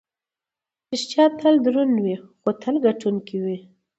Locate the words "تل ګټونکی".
2.61-3.37